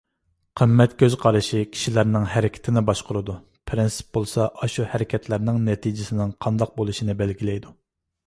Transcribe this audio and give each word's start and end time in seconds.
قىممەت 0.59 0.93
كۆز 1.01 1.15
قارىشى 1.23 1.59
كىشىلەرنىڭ 1.73 2.23
ھەرىكىتىنى 2.35 2.81
باشقۇرىدۇ. 2.87 3.35
پىرىنسىپ 3.71 4.09
بولسا 4.19 4.47
ئاشۇ 4.63 4.87
ھەرىكەتلەرنىڭ 4.93 5.59
نەتىجىسىنىڭ 5.69 6.31
قانداق 6.47 6.73
بولۇشىنى 6.81 7.17
بەلگىلەيدۇ. 7.21 7.75